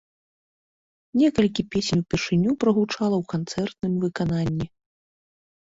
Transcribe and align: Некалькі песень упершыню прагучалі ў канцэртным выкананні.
Некалькі 1.21 1.61
песень 1.75 2.01
упершыню 2.05 2.51
прагучалі 2.65 3.15
ў 3.21 3.29
канцэртным 3.37 3.93
выкананні. 4.07 4.65